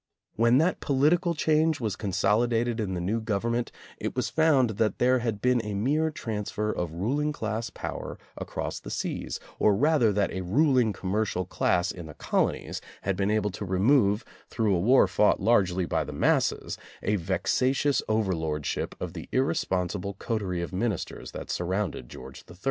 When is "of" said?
6.71-6.91, 18.99-19.13, 20.63-20.71